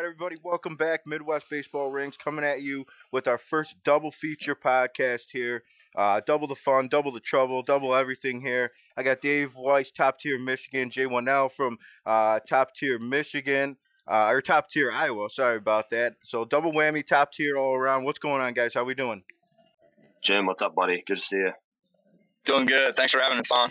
[0.00, 1.06] right, everybody, welcome back.
[1.06, 5.62] Midwest Baseball Ranks coming at you with our first double feature podcast here.
[5.94, 8.72] Uh, double the fun, double the trouble, double everything here.
[8.96, 11.76] I got Dave Weiss, top tier Michigan, J1L from
[12.06, 13.76] uh, top tier Michigan,
[14.10, 15.28] uh, or top tier Iowa.
[15.28, 16.14] Sorry about that.
[16.24, 18.04] So double whammy, top tier all around.
[18.04, 18.72] What's going on, guys?
[18.72, 19.22] How we doing?
[20.22, 21.04] Jim, what's up, buddy?
[21.06, 21.52] Good to see you.
[22.46, 22.94] Doing good.
[22.96, 23.70] Thanks for having us on.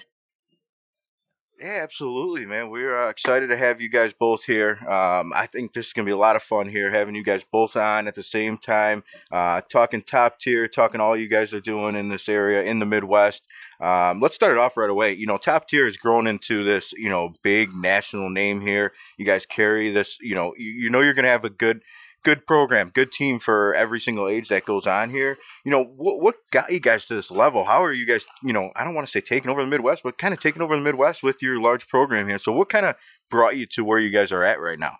[1.62, 2.70] Yeah, absolutely, man.
[2.70, 4.78] We're uh, excited to have you guys both here.
[4.90, 7.24] Um, I think this is going to be a lot of fun here, having you
[7.24, 11.54] guys both on at the same time, uh, talking top tier, talking all you guys
[11.54, 13.42] are doing in this area in the Midwest.
[13.82, 15.14] Um, let's start it off right away.
[15.16, 18.94] You know, top tier has grown into this, you know, big national name here.
[19.18, 21.82] You guys carry this, you know, you, you know you're going to have a good
[22.24, 25.38] good program, good team for every single age that goes on here.
[25.64, 27.64] You know, what what got you guys to this level?
[27.64, 30.04] How are you guys, you know, I don't want to say taking over the Midwest,
[30.04, 32.40] but kind of taking over the Midwest with your large program here.
[32.40, 32.96] So what kind of
[33.30, 34.98] brought you to where you guys are at right now?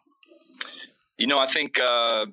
[1.18, 2.26] You know, I think uh,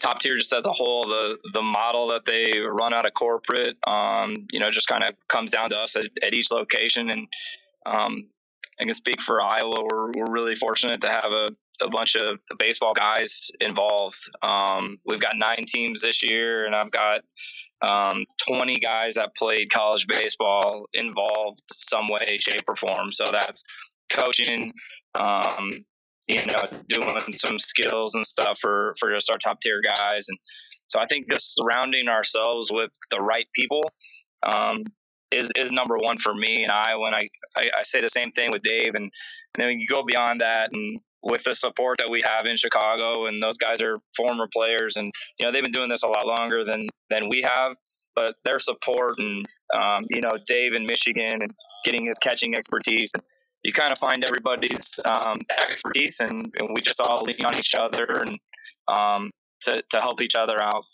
[0.00, 3.76] top tier just as a whole, the the model that they run out of corporate,
[3.86, 7.10] um, you know, just kind of comes down to us at, at each location.
[7.10, 7.28] And
[7.86, 8.28] um,
[8.80, 9.82] I can speak for Iowa.
[9.82, 14.18] We're, we're really fortunate to have a a bunch of the baseball guys involved.
[14.42, 17.22] Um, we've got nine teams this year, and I've got
[17.82, 23.12] um, 20 guys that played college baseball involved some way, shape, or form.
[23.12, 23.64] So that's
[24.10, 24.72] coaching,
[25.14, 25.84] um,
[26.28, 30.38] you know, doing some skills and stuff for for just our top tier guys, and
[30.86, 33.82] so I think just surrounding ourselves with the right people.
[34.42, 34.84] Um,
[35.30, 38.30] is, is number one for me and I when I, I, I say the same
[38.30, 39.10] thing with Dave and, and
[39.58, 43.42] then you go beyond that and with the support that we have in Chicago, and
[43.42, 46.64] those guys are former players, and you know they've been doing this a lot longer
[46.64, 47.76] than than we have.
[48.14, 51.50] But their support and um, you know Dave in Michigan and
[51.84, 53.22] getting his catching expertise, and
[53.62, 55.38] you kind of find everybody's um,
[55.70, 58.38] expertise, and, and, we just all lean on each other and
[58.88, 59.30] um,
[59.62, 60.84] to to help each other out.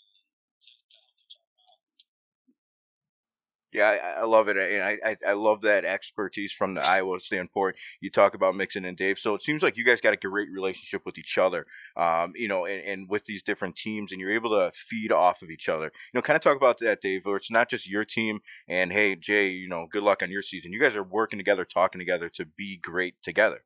[3.73, 7.19] Yeah, I, I love it, and I, I, I love that expertise from the Iowa
[7.21, 7.77] standpoint.
[8.01, 10.49] You talk about Mixon and Dave, so it seems like you guys got a great
[10.51, 11.65] relationship with each other,
[11.95, 15.41] um, you know, and, and with these different teams, and you're able to feed off
[15.41, 15.85] of each other.
[15.85, 17.21] You know, kind of talk about that, Dave.
[17.23, 20.41] Where it's not just your team, and hey, Jay, you know, good luck on your
[20.41, 20.73] season.
[20.73, 23.63] You guys are working together, talking together to be great together.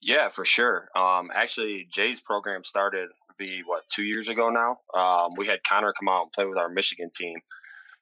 [0.00, 0.88] Yeah, for sure.
[0.96, 4.78] Um, actually, Jay's program started be what two years ago now.
[5.00, 7.38] Um, we had Connor come out and play with our Michigan team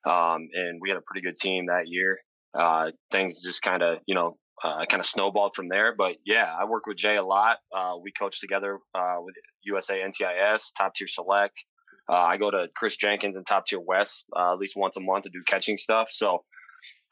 [0.06, 2.18] um, and we had a pretty good team that year.
[2.56, 5.94] Uh, things just kind of, you know, uh, kind of snowballed from there.
[5.94, 7.58] But yeah, I work with Jay a lot.
[7.74, 9.34] Uh, we coach together uh, with
[9.64, 11.64] USA NTIS, Top Tier Select.
[12.08, 15.00] Uh, I go to Chris Jenkins and Top Tier West uh, at least once a
[15.00, 16.08] month to do catching stuff.
[16.12, 16.44] So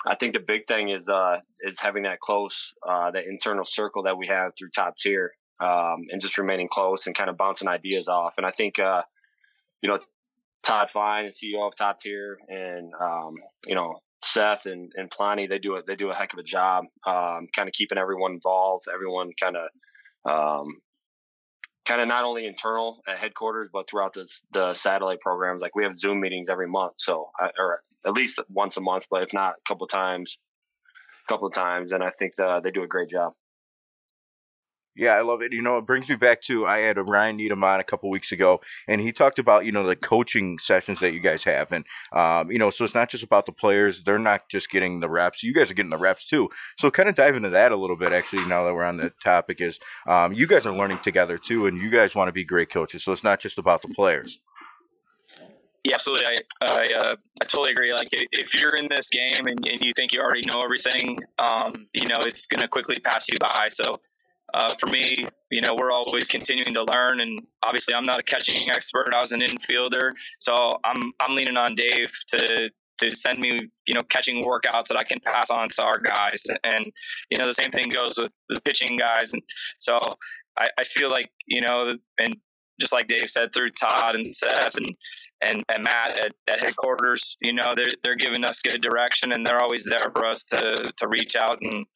[0.07, 1.11] I think the big thing is
[1.63, 6.21] is having that close, that internal circle that we have through Top Tier, um, and
[6.21, 8.35] just remaining close and kind of bouncing ideas off.
[8.37, 9.99] And I think you know
[10.65, 13.35] Todd Fine, the CEO of Top Tier, and um,
[13.67, 15.87] you know Seth and and Plani, they do it.
[15.87, 18.87] They do a heck of a job, um, kind of keeping everyone involved.
[18.93, 20.69] Everyone kind of, um,
[21.85, 25.61] kind of not only internal at headquarters, but throughout the the satellite programs.
[25.63, 29.23] Like we have Zoom meetings every month, so or at least once a month, but
[29.23, 30.39] if not, a couple times,
[31.29, 33.35] a couple of times, and I think the, they do a great job.
[34.97, 35.53] Yeah, I love it.
[35.53, 38.11] You know, it brings me back to I had a Ryan Needham on a couple
[38.11, 41.73] weeks ago, and he talked about you know the coaching sessions that you guys have,
[41.73, 45.01] and um, you know, so it's not just about the players; they're not just getting
[45.01, 45.43] the reps.
[45.43, 46.49] You guys are getting the reps too.
[46.79, 48.13] So, kind of dive into that a little bit.
[48.13, 51.67] Actually, now that we're on the topic, is um, you guys are learning together too,
[51.67, 53.03] and you guys want to be great coaches.
[53.03, 54.39] So it's not just about the players.
[55.83, 56.27] Yeah, absolutely.
[56.27, 57.93] I I, uh, I totally agree.
[57.93, 61.89] Like if you're in this game and, and you think you already know everything, um,
[61.93, 63.67] you know it's going to quickly pass you by.
[63.69, 63.99] So
[64.55, 68.23] uh, for me, you know, we're always continuing to learn, and obviously, I'm not a
[68.23, 69.13] catching expert.
[69.13, 73.95] I was an infielder, so I'm I'm leaning on Dave to to send me, you
[73.95, 76.87] know, catching workouts that I can pass on to our guys, and
[77.31, 79.43] you know, the same thing goes with the pitching guys, and
[79.81, 79.99] so
[80.57, 82.37] I, I feel like you know, and
[82.81, 84.95] just like Dave said, through Todd and Seth and
[85.43, 89.45] and, and Matt at, at headquarters, you know, they're they're giving us good direction, and
[89.45, 91.87] they're always there for us to to reach out and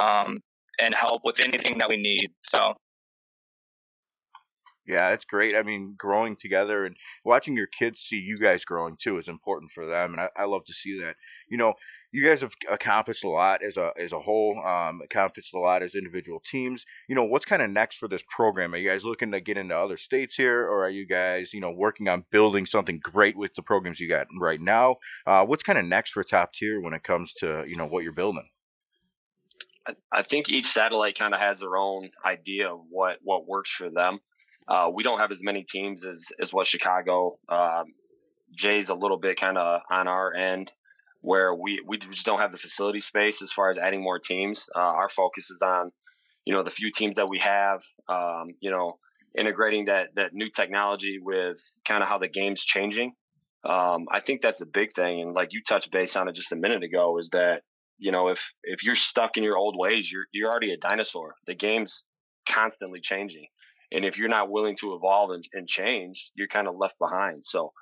[0.00, 0.40] um,
[0.78, 2.32] and help with anything that we need.
[2.42, 2.74] So
[4.88, 5.54] yeah, it's great.
[5.54, 9.70] I mean, growing together and watching your kids see you guys growing too is important
[9.74, 11.14] for them, and I, I love to see that.
[11.50, 11.74] You know,
[12.10, 15.82] you guys have accomplished a lot as a as a whole, um, accomplished a lot
[15.82, 16.82] as individual teams.
[17.06, 18.72] You know, what's kind of next for this program?
[18.72, 21.60] Are you guys looking to get into other states here, or are you guys, you
[21.60, 24.96] know, working on building something great with the programs you got right now?
[25.26, 28.04] Uh, what's kind of next for top tier when it comes to you know what
[28.04, 28.48] you're building?
[30.12, 33.90] I think each satellite kind of has their own idea of what what works for
[33.90, 34.18] them.
[34.66, 37.38] Uh, we don't have as many teams as as what Chicago.
[37.48, 37.84] Um,
[38.56, 40.72] Jay's a little bit kind of on our end
[41.20, 44.68] where we we just don't have the facility space as far as adding more teams.
[44.74, 45.90] Uh, our focus is on
[46.44, 47.82] you know the few teams that we have.
[48.08, 48.98] Um, you know
[49.36, 53.12] integrating that that new technology with kind of how the game's changing.
[53.64, 56.52] Um, I think that's a big thing, and like you touched base on it just
[56.52, 57.62] a minute ago, is that
[57.98, 61.34] you know if if you're stuck in your old ways, you're you're already a dinosaur.
[61.46, 62.06] The game's
[62.48, 63.46] constantly changing,
[63.92, 67.44] and if you're not willing to evolve and, and change, you're kind of left behind.
[67.44, 67.72] So,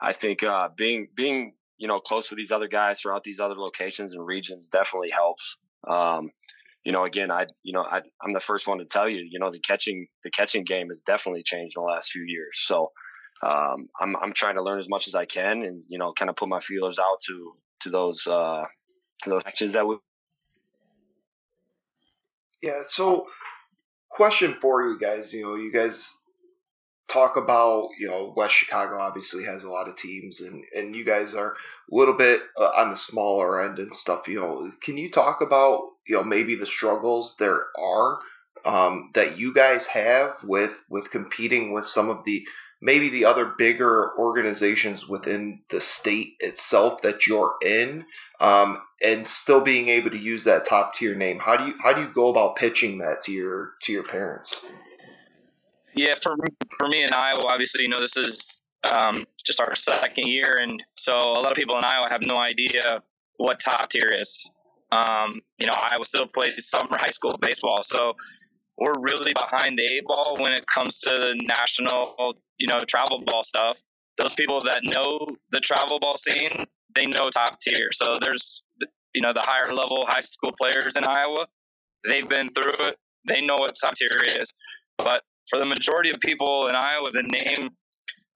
[0.00, 3.54] I think uh, being being you know close with these other guys throughout these other
[3.54, 5.58] locations and regions definitely helps.
[5.86, 6.30] Um,
[6.86, 9.40] you know, again, I, you know, I, I'm the first one to tell you, you
[9.40, 12.60] know, the catching, the catching game has definitely changed in the last few years.
[12.60, 12.92] So,
[13.42, 16.30] um, I'm, I'm trying to learn as much as I can and, you know, kind
[16.30, 18.62] of put my feelers out to, to those, uh,
[19.24, 19.96] those actions that we.
[22.62, 22.82] Yeah.
[22.88, 23.26] So
[24.10, 26.12] question for you guys, you know, you guys
[27.08, 31.04] talk about you know West Chicago obviously has a lot of teams and and you
[31.04, 34.96] guys are a little bit uh, on the smaller end and stuff you know can
[34.96, 38.18] you talk about you know maybe the struggles there are
[38.64, 42.46] um, that you guys have with with competing with some of the
[42.80, 48.04] maybe the other bigger organizations within the state itself that you're in
[48.40, 51.92] um, and still being able to use that top tier name how do you how
[51.92, 54.64] do you go about pitching that to your to your parents
[55.96, 56.36] yeah, for
[56.76, 60.82] for me in Iowa, obviously, you know, this is um, just our second year, and
[60.98, 63.02] so a lot of people in Iowa have no idea
[63.38, 64.50] what top tier is.
[64.92, 68.12] Um, you know, Iowa still plays summer high school baseball, so
[68.78, 73.22] we're really behind the eight ball when it comes to the national, you know, travel
[73.24, 73.78] ball stuff.
[74.18, 77.88] Those people that know the travel ball scene, they know top tier.
[77.92, 78.64] So there's,
[79.14, 81.46] you know, the higher level high school players in Iowa,
[82.06, 82.96] they've been through it.
[83.28, 84.52] They know what top tier is.
[84.98, 87.70] But for the majority of people in Iowa, the name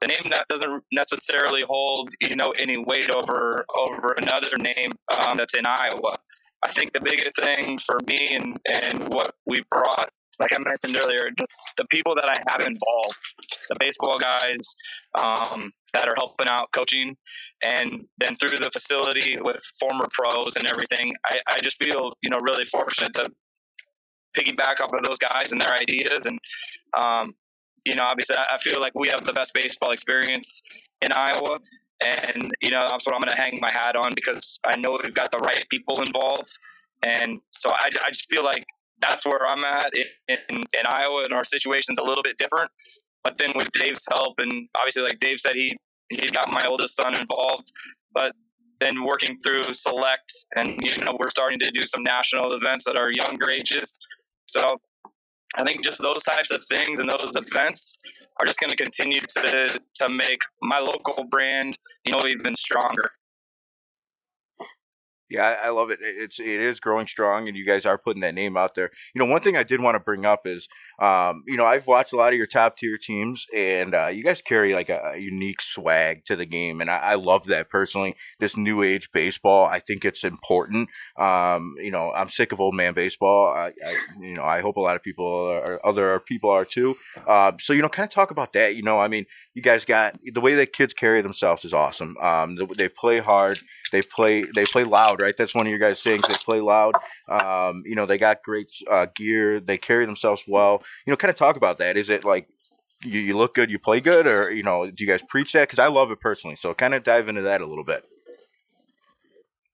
[0.00, 5.36] the name that doesn't necessarily hold you know any weight over over another name um,
[5.36, 6.18] that's in Iowa.
[6.62, 11.02] I think the biggest thing for me and and what we brought, like I mentioned
[11.02, 13.18] earlier, just the people that I have involved,
[13.68, 14.74] the baseball guys
[15.14, 17.16] um, that are helping out coaching,
[17.62, 21.12] and then through the facility with former pros and everything.
[21.26, 23.30] I, I just feel you know really fortunate to
[24.36, 26.26] piggyback off of those guys and their ideas.
[26.26, 26.38] And,
[26.96, 27.34] um,
[27.84, 30.62] you know, obviously, I feel like we have the best baseball experience
[31.00, 31.58] in Iowa.
[32.02, 34.98] And, you know, that's what I'm going to hang my hat on because I know
[35.02, 36.48] we've got the right people involved.
[37.02, 38.64] And so I, I just feel like
[39.00, 42.70] that's where I'm at in, in, in Iowa, and our situation's a little bit different.
[43.24, 45.76] But then with Dave's help, and obviously, like Dave said, he
[46.10, 47.70] he got my oldest son involved.
[48.12, 48.32] But
[48.80, 52.96] then working through select, and you know, we're starting to do some national events at
[52.96, 53.98] our younger ages.
[54.46, 54.80] So
[55.56, 57.98] I think just those types of things and those events
[58.38, 63.10] are just going to continue to to make my local brand, you know, even stronger.
[65.28, 66.00] Yeah, I, I love it.
[66.02, 68.90] It's it is growing strong, and you guys are putting that name out there.
[69.14, 70.66] You know, one thing I did want to bring up is,
[71.00, 74.24] um, you know, I've watched a lot of your top tier teams, and uh, you
[74.24, 77.70] guys carry like a, a, unique swag to the game, and I, I, love that
[77.70, 78.16] personally.
[78.38, 80.88] This new age baseball, I think it's important.
[81.16, 83.52] Um, you know, I'm sick of old man baseball.
[83.52, 86.96] I, I you know, I hope a lot of people, are, other people are too.
[87.26, 88.74] Uh, so you know, kind of talk about that.
[88.74, 92.16] You know, I mean, you guys got the way that kids carry themselves is awesome.
[92.18, 93.58] Um, they play hard,
[93.92, 95.36] they play they play loud right?
[95.36, 96.22] That's one of your guys' things.
[96.22, 96.94] They play loud.
[97.28, 99.60] Um, you know, they got great uh, gear.
[99.60, 100.82] They carry themselves well.
[101.06, 101.96] You know, kind of talk about that.
[101.96, 102.48] Is it like
[103.02, 105.68] you, you look good, you play good, or you know, do you guys preach that?
[105.68, 106.56] Because I love it personally.
[106.56, 108.04] So kind of dive into that a little bit.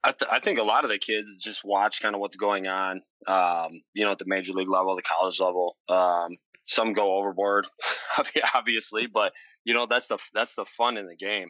[0.05, 2.69] I, th- I, think a lot of the kids just watch kind of what's going
[2.69, 5.77] on, um, you know, at the major league level, the college level.
[5.89, 7.67] Um, some go overboard,
[8.55, 9.33] obviously, but
[9.65, 11.49] you know that's the that's the fun in the game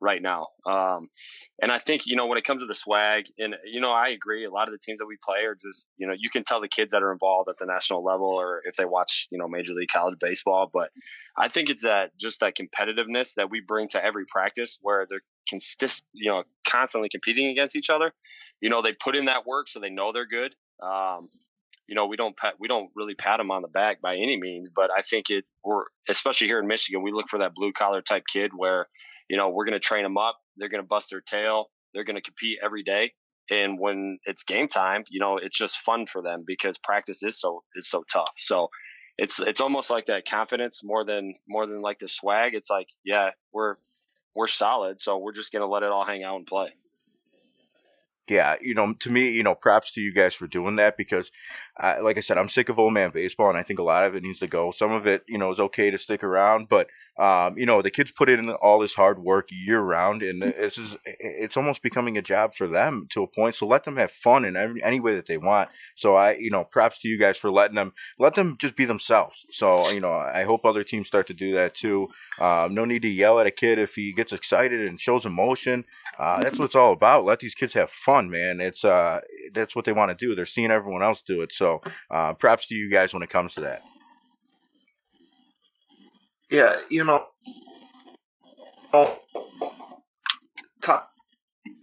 [0.00, 0.48] right now.
[0.66, 1.08] Um,
[1.60, 4.08] and I think, you know, when it comes to the swag, and, you know, I
[4.08, 4.44] agree.
[4.44, 6.60] A lot of the teams that we play are just, you know, you can tell
[6.60, 9.48] the kids that are involved at the national level or if they watch, you know,
[9.48, 10.68] Major League College Baseball.
[10.72, 10.90] But
[11.36, 15.22] I think it's that just that competitiveness that we bring to every practice where they're
[15.48, 18.12] consist, you know, constantly competing against each other.
[18.60, 20.54] You know, they put in that work so they know they're good.
[20.82, 21.28] Um,
[21.86, 24.36] you know, we don't pat, we don't really pat them on the back by any
[24.36, 27.72] means, but I think it we're especially here in Michigan, we look for that blue
[27.72, 28.88] collar type kid where
[29.28, 30.36] you know, we're going to train them up.
[30.56, 31.66] They're going to bust their tail.
[31.94, 33.12] They're going to compete every day.
[33.50, 37.38] And when it's game time, you know, it's just fun for them because practice is
[37.40, 38.32] so is so tough.
[38.36, 38.68] So
[39.18, 42.54] it's it's almost like that confidence more than more than like the swag.
[42.54, 43.76] It's like, yeah, we're
[44.34, 46.72] we're solid, so we're just gonna let it all hang out and play
[48.28, 51.30] yeah, you know, to me, you know, props to you guys for doing that because
[51.78, 54.04] I, like I said, I'm sick of old man baseball, and I think a lot
[54.04, 54.70] of it needs to go.
[54.70, 57.90] Some of it, you know, is okay to stick around, but um, you know, the
[57.90, 62.18] kids put in all this hard work year round, and this is it's almost becoming
[62.18, 63.54] a job for them to a point.
[63.54, 65.70] So let them have fun in every, any way that they want.
[65.96, 68.84] So I, you know, props to you guys for letting them let them just be
[68.84, 69.44] themselves.
[69.50, 72.08] So you know, I hope other teams start to do that too.
[72.38, 75.84] Um, no need to yell at a kid if he gets excited and shows emotion.
[76.18, 77.24] Uh, that's what it's all about.
[77.24, 78.60] Let these kids have fun, man.
[78.60, 79.20] It's uh,
[79.54, 80.34] that's what they want to do.
[80.34, 81.52] They're seeing everyone else do it.
[81.52, 81.80] So
[82.10, 83.82] uh, props to you guys when it comes to that.
[86.50, 87.24] Yeah, you know,
[88.92, 89.18] oh,
[90.80, 91.10] top.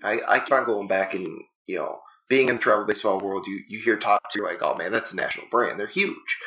[0.03, 1.27] I I keep on going back and
[1.67, 1.99] you know,
[2.29, 5.13] being in the travel baseball world, you you hear top tier like, oh man, that's
[5.13, 5.79] a national brand.
[5.79, 6.39] They're huge,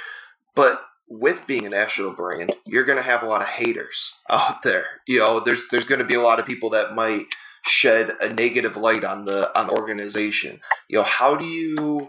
[0.55, 4.63] but with being a national brand, you're going to have a lot of haters out
[4.63, 4.87] there.
[5.07, 7.27] You know, there's there's going to be a lot of people that might
[7.67, 10.61] shed a negative light on the on the organization.
[10.89, 12.09] You know, how do you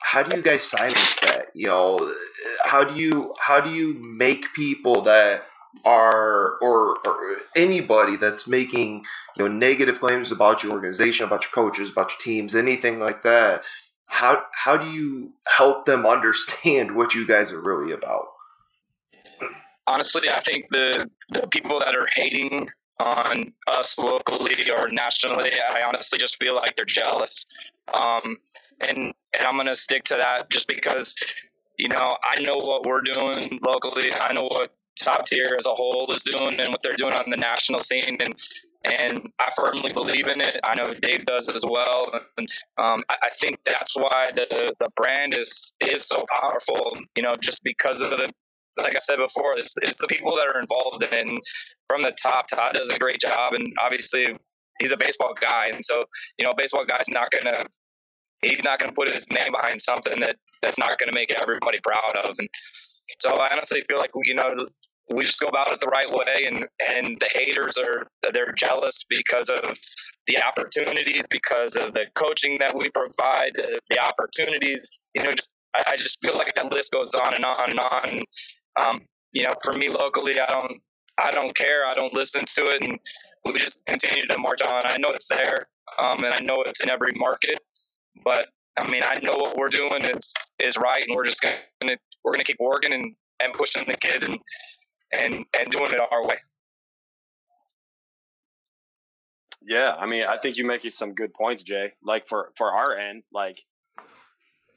[0.00, 1.46] how do you guys silence that?
[1.54, 2.14] You know,
[2.64, 5.44] how do you how do you make people that
[5.84, 9.04] are or, or anybody that's making
[9.36, 13.22] you know negative claims about your organization, about your coaches, about your teams, anything like
[13.24, 13.62] that?
[14.06, 18.28] How how do you help them understand what you guys are really about?
[19.86, 22.68] Honestly, I think the the people that are hating
[23.00, 27.46] on us locally or nationally, I honestly just feel like they're jealous.
[27.92, 28.36] Um,
[28.80, 31.14] and and I'm gonna stick to that just because
[31.78, 34.12] you know I know what we're doing locally.
[34.12, 37.30] I know what top tier as a whole is doing and what they're doing on
[37.30, 38.34] the national scene and
[38.84, 40.58] and I firmly believe in it.
[40.62, 44.46] I know Dave does as well, and um, I, I, think that's why the
[44.78, 46.96] the brand is is so powerful.
[47.16, 48.32] You know, just because of the
[48.78, 51.38] like I said before, it's, it's the people that are involved in
[51.88, 54.36] from the top, Todd does a great job, and obviously
[54.80, 56.04] he's a baseball guy, and so
[56.38, 57.64] you know, baseball guy's not gonna
[58.42, 62.16] he's not gonna put his name behind something that that's not gonna make everybody proud
[62.24, 62.36] of.
[62.38, 62.48] And
[63.20, 64.66] so I honestly feel like you know
[65.10, 69.04] we just go about it the right way and and the haters are they're jealous
[69.08, 69.78] because of
[70.26, 75.54] the opportunities because of the coaching that we provide the, the opportunities you know just
[75.76, 78.22] I, I, just feel like that list goes on and on and on
[78.78, 80.80] um, you know for me locally i don't
[81.18, 81.84] i don't care.
[81.86, 82.82] I don't listen to it.
[82.82, 82.98] And
[83.44, 84.86] we just continue to march on.
[84.86, 85.66] I know it's there
[85.98, 87.58] um, and i know it's in every market.
[88.24, 91.04] But i mean i know what we're doing is is right.
[91.06, 94.38] And we're just gonna we're gonna keep working and and pushing the kids and
[95.12, 96.36] and and doing it our way.
[99.62, 101.92] Yeah, I mean, I think you make some good points, Jay.
[102.02, 103.60] Like for for our end, like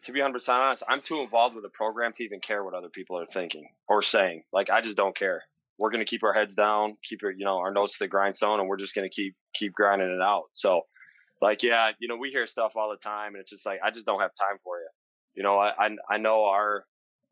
[0.04, 2.90] to be 100% honest, I'm too involved with the program to even care what other
[2.90, 4.44] people are thinking or saying.
[4.52, 5.44] Like I just don't care.
[5.78, 8.60] We're gonna keep our heads down, keep our, you know our nose to the grindstone,
[8.60, 10.46] and we're just gonna keep keep grinding it out.
[10.54, 10.82] So,
[11.42, 13.90] like, yeah, you know, we hear stuff all the time, and it's just like I
[13.90, 14.88] just don't have time for you.
[15.36, 16.86] You know, I I, I know our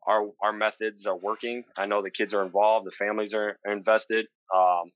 [0.06, 1.64] our our methods are working.
[1.76, 4.26] I know the kids are involved, the families are, invested.
[4.54, 4.90] Um,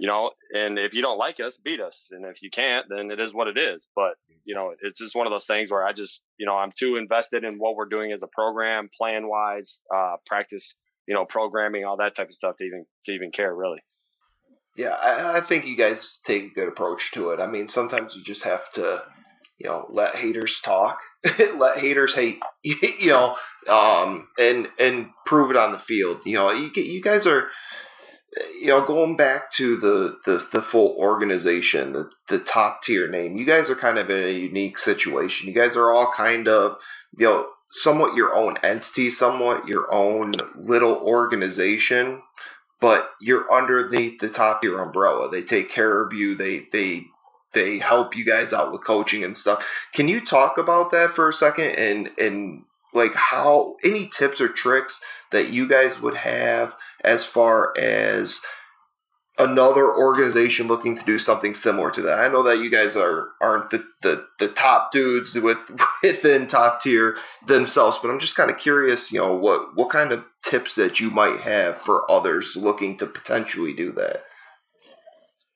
[0.00, 3.10] you know, and if you don't like us, beat us, and if you can't, then
[3.10, 3.90] it is what it is.
[3.94, 4.14] But
[4.46, 6.96] you know, it's just one of those things where I just, you know, I'm too
[6.96, 10.74] invested in what we're doing as a program, plan wise, uh, practice,
[11.06, 13.80] you know, programming, all that type of stuff to even to even care really.
[14.74, 17.40] Yeah, I, I think you guys take a good approach to it.
[17.40, 19.02] I mean, sometimes you just have to
[19.58, 20.98] you know, let haters talk,
[21.56, 23.36] let haters hate, you know,
[23.68, 26.24] um, and and prove it on the field.
[26.24, 27.50] You know, you you guys are,
[28.60, 33.36] you know, going back to the the, the full organization, the the top tier name.
[33.36, 35.48] You guys are kind of in a unique situation.
[35.48, 36.78] You guys are all kind of,
[37.18, 42.22] you know, somewhat your own entity, somewhat your own little organization
[42.80, 45.30] but you're underneath the top tier umbrella.
[45.30, 46.34] They take care of you.
[46.34, 47.04] They they
[47.52, 49.64] they help you guys out with coaching and stuff.
[49.92, 54.48] Can you talk about that for a second and and like how any tips or
[54.48, 55.00] tricks
[55.32, 58.40] that you guys would have as far as
[59.40, 62.18] another organization looking to do something similar to that.
[62.18, 65.58] I know that you guys are aren't the the, the top dudes with
[66.02, 67.16] within top tier
[67.46, 71.00] themselves, but I'm just kind of curious, you know, what what kind of tips that
[71.00, 74.24] you might have for others looking to potentially do that.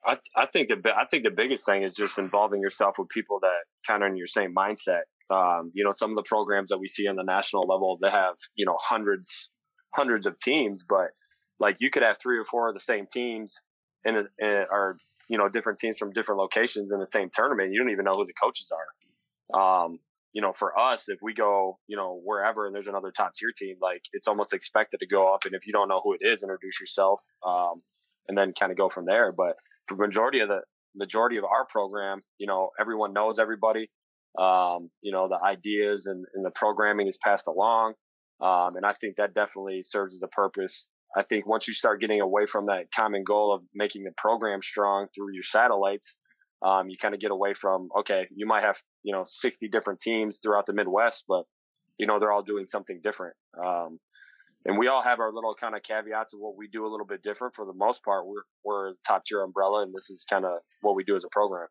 [0.07, 3.39] I, I think the I think the biggest thing is just involving yourself with people
[3.41, 5.03] that kind of in your same mindset.
[5.31, 8.11] Um, you know, some of the programs that we see on the national level, they
[8.11, 9.51] have you know hundreds
[9.95, 11.09] hundreds of teams, but
[11.59, 13.61] like you could have three or four of the same teams
[14.05, 17.73] and or you know different teams from different locations in the same tournament.
[17.73, 19.85] You don't even know who the coaches are.
[19.85, 19.99] Um,
[20.33, 23.53] you know, for us, if we go, you know, wherever and there's another top tier
[23.57, 25.45] team, like it's almost expected to go up.
[25.45, 27.83] And if you don't know who it is, introduce yourself, um,
[28.29, 29.31] and then kind of go from there.
[29.31, 29.55] But
[29.87, 30.63] for majority of the
[30.97, 33.89] majority of our program, you know, everyone knows everybody.
[34.39, 37.95] Um, you know, the ideas and, and, the programming is passed along.
[38.41, 40.91] Um, and I think that definitely serves as a purpose.
[41.17, 44.61] I think once you start getting away from that common goal of making the program
[44.61, 46.19] strong through your satellites,
[46.67, 50.01] um, you kind of get away from, okay, you might have, you know, 60 different
[50.01, 51.45] teams throughout the Midwest, but,
[51.99, 53.37] you know, they're all doing something different.
[53.65, 54.01] Um,
[54.65, 57.07] and we all have our little kind of caveats of what we do a little
[57.07, 57.55] bit different.
[57.55, 60.97] For the most part, we're we're top tier umbrella, and this is kind of what
[60.97, 61.69] we do as a program.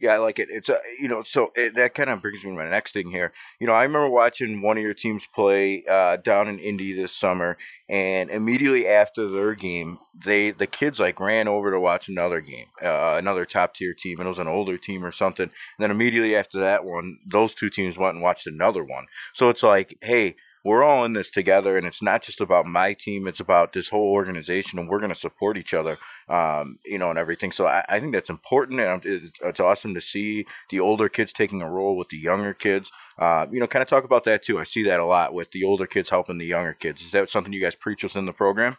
[0.00, 0.46] Yeah, I like it.
[0.48, 3.10] It's a you know, so it, that kind of brings me to my next thing
[3.10, 3.32] here.
[3.58, 7.16] You know, I remember watching one of your teams play uh, down in Indy this
[7.16, 7.56] summer,
[7.88, 12.66] and immediately after their game, they the kids like ran over to watch another game,
[12.80, 15.44] uh, another top tier team, and it was an older team or something.
[15.46, 19.06] And then immediately after that one, those two teams went and watched another one.
[19.34, 20.36] So it's like, hey,
[20.68, 23.88] we're all in this together, and it's not just about my team; it's about this
[23.88, 25.96] whole organization, and we're going to support each other,
[26.28, 27.50] um, you know, and everything.
[27.52, 31.32] So I, I think that's important, and it's, it's, awesome to see the older kids
[31.32, 32.90] taking a role with the younger kids.
[33.18, 34.58] Uh, you know, kind of talk about that too.
[34.58, 37.00] I see that a lot with the older kids helping the younger kids.
[37.00, 38.76] Is that something you guys preach within the program?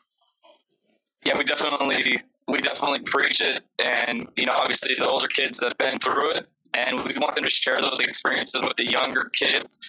[1.25, 5.77] Yeah, we definitely we definitely preach it, and you know, obviously the older kids have
[5.79, 9.79] been through it, and we want them to share those experiences with the younger kids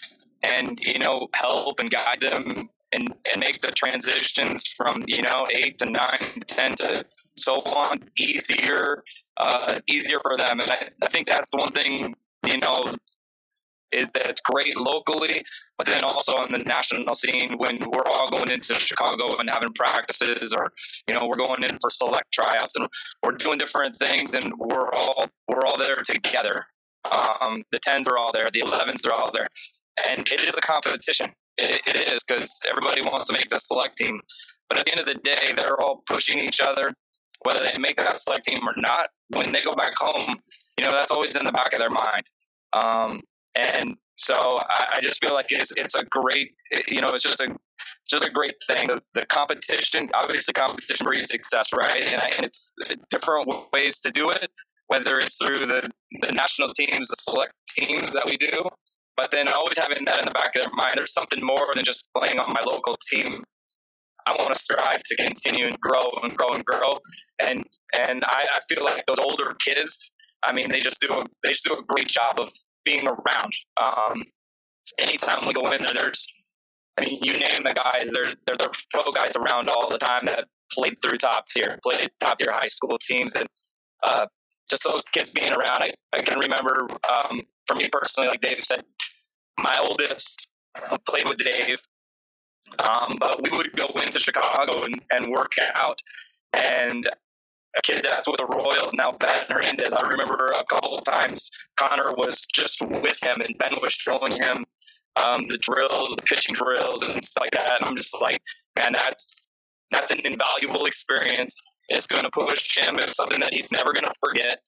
[0.43, 5.47] and you know help and guide them and, and make the transitions from you know
[5.53, 7.05] eight to nine to ten to
[7.37, 9.03] so on easier
[9.37, 10.61] uh, easier for them.
[10.61, 12.15] And I, I think that's the one thing
[12.47, 12.95] you know
[13.93, 15.43] is that's great locally
[15.77, 19.73] but then also on the national scene when we're all going into chicago and having
[19.73, 20.73] practices or
[21.09, 22.87] you know we're going in for select tryouts and
[23.25, 26.63] we're doing different things and we're all we're all there together.
[27.11, 29.49] Um, the 10s are all there the 11s are all there
[30.09, 31.33] and it is a competition.
[31.59, 34.21] it, it is because everybody wants to make the select team.
[34.69, 36.95] But at the end of the day, they're all pushing each other,
[37.43, 39.09] whether they make that select team or not.
[39.31, 40.35] When they go back home,
[40.79, 42.25] you know that's always in the back of their mind.
[42.73, 43.21] Um,
[43.57, 46.53] and so I, I, just feel like it's it's a great,
[46.87, 47.57] you know, it's just a
[48.09, 48.89] just a great thing.
[48.89, 52.03] The, the competition, obviously, competition breeds success, right?
[52.03, 52.73] And, and, it's
[53.11, 54.51] different ways to do it,
[54.87, 58.69] whether it's through the the national teams, the select teams that we do,
[59.21, 61.85] but then always having that in the back of their mind, there's something more than
[61.85, 63.45] just playing on my local team.
[64.27, 66.99] I want to strive to continue and grow and grow and grow.
[67.39, 71.25] And and I, I feel like those older kids, I mean, they just do a,
[71.43, 72.51] they just do a great job of
[72.87, 73.53] being around.
[73.77, 74.25] Um,
[74.99, 76.27] anytime we go in there, there's
[76.99, 80.25] I mean, you name the guys, they're they're the pro guys around all the time
[80.25, 83.47] that played through top tier, played top tier high school teams, and
[84.03, 84.27] uh,
[84.71, 85.83] just those kids being around.
[85.83, 88.85] I, I can remember um, for me personally, like Dave said,
[89.59, 90.49] my oldest
[91.07, 91.81] played with Dave,
[92.79, 96.01] um, but we would go into Chicago and, and work out.
[96.53, 97.09] And
[97.77, 99.93] a kid that's with the Royals now, Ben Hernandez.
[99.93, 104.33] I remember a couple of times Connor was just with him, and Ben was showing
[104.33, 104.65] him
[105.17, 107.81] um, the drills, the pitching drills, and stuff like that.
[107.81, 108.43] And I'm just like,
[108.77, 109.47] man, that's
[109.93, 111.61] that's an invaluable experience.
[111.89, 112.99] It's going to push him.
[112.99, 114.61] It's something that he's never going to forget.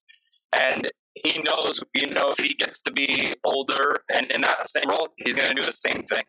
[0.53, 4.89] And he knows, you know, if he gets to be older and in that same
[4.89, 6.25] role, he's going to do the same thing.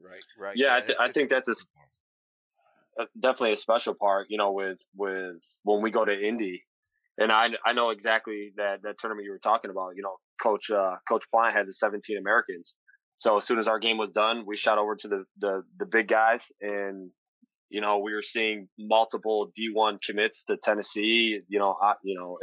[0.00, 0.56] Right, right.
[0.56, 4.26] Yeah, I, th- I think that's a, a, definitely a special part.
[4.28, 6.62] You know, with with when we go to Indy,
[7.18, 9.96] and I I know exactly that that tournament you were talking about.
[9.96, 12.76] You know, Coach uh, Coach Plant had the 17 Americans.
[13.16, 15.86] So as soon as our game was done, we shot over to the the, the
[15.86, 17.10] big guys and
[17.68, 22.38] you know, we were seeing multiple D1 commits to Tennessee, you know, you know,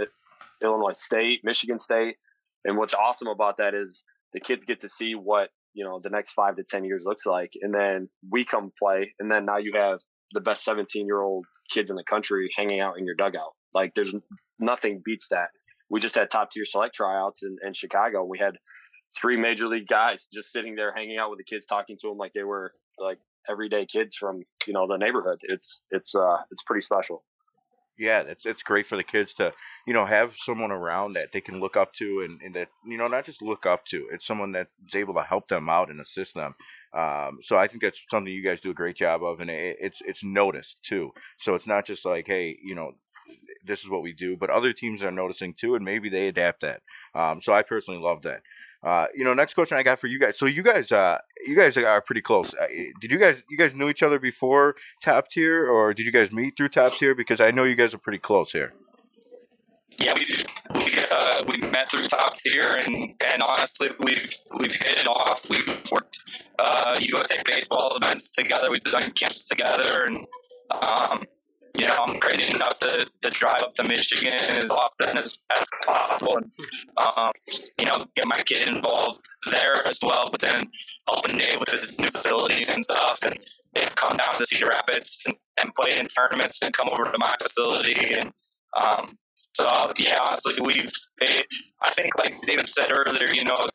[0.61, 2.15] Illinois State, Michigan State.
[2.65, 6.09] And what's awesome about that is the kids get to see what, you know, the
[6.09, 7.51] next five to 10 years looks like.
[7.61, 9.13] And then we come play.
[9.19, 9.99] And then now you have
[10.33, 13.53] the best 17 year old kids in the country hanging out in your dugout.
[13.73, 14.13] Like there's
[14.59, 15.49] nothing beats that.
[15.89, 18.23] We just had top tier select tryouts in, in Chicago.
[18.23, 18.55] We had
[19.19, 22.17] three major league guys just sitting there hanging out with the kids, talking to them
[22.17, 25.39] like they were like everyday kids from you know the neighborhood.
[25.43, 27.23] It's it's uh it's pretty special.
[27.97, 29.51] Yeah, it's it's great for the kids to
[29.85, 32.97] you know have someone around that they can look up to and, and that you
[32.97, 34.07] know not just look up to.
[34.11, 36.53] It's someone that's able to help them out and assist them.
[36.93, 39.77] Um, so I think that's something you guys do a great job of, and it,
[39.79, 41.11] it's it's noticed too.
[41.39, 42.93] So it's not just like, hey, you know,
[43.65, 46.61] this is what we do, but other teams are noticing too, and maybe they adapt
[46.61, 46.81] that.
[47.15, 48.41] Um, so I personally love that.
[48.83, 50.37] Uh, you know, next question I got for you guys.
[50.37, 52.53] So you guys, uh, you guys are pretty close.
[52.53, 52.67] Uh,
[52.99, 56.31] did you guys, you guys knew each other before top tier, or did you guys
[56.31, 57.15] meet through top tier?
[57.15, 58.73] Because I know you guys are pretty close here.
[59.97, 60.25] Yeah, we.
[60.75, 65.47] We uh, we met through top tier, and and honestly, we've we've hit it off.
[65.49, 66.19] We've worked
[66.57, 68.69] uh, USA baseball events together.
[68.71, 70.27] We've done camps together, and
[70.71, 71.23] um,
[71.75, 75.65] you know, I'm crazy enough to, to drive up to Michigan as often as, as
[75.83, 76.51] possible and,
[76.97, 77.31] um,
[77.79, 80.29] you know, get my kid involved there as well.
[80.31, 80.63] But then
[81.09, 83.19] helping Dave with his new facility and stuff.
[83.25, 83.37] And
[83.73, 87.17] they've come down to Cedar Rapids and, and played in tournaments and come over to
[87.17, 88.13] my facility.
[88.19, 88.31] And
[88.79, 89.17] um,
[89.55, 91.47] so, yeah, honestly, we've, it,
[91.81, 93.67] I think, like David said earlier, you know,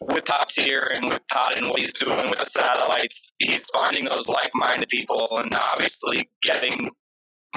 [0.00, 4.04] with top tier and with Todd and what he's doing with the satellites, he's finding
[4.04, 6.90] those like-minded people and obviously getting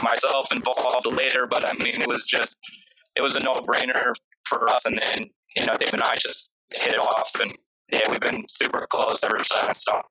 [0.02, 1.48] myself involved later.
[1.50, 2.58] But I mean, it was just
[3.16, 4.14] it was a no-brainer
[4.48, 5.26] for us, and then
[5.56, 7.54] you know Dave and I just hit it off, and
[7.92, 9.84] yeah, we've been super close ever since.
[9.84, 10.02] So.